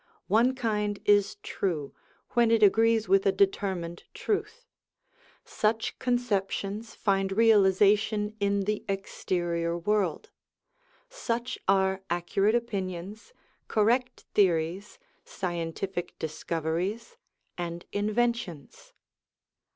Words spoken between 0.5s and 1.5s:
kind is